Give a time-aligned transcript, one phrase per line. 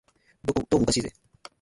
[0.43, 1.13] どうもおかしいぜ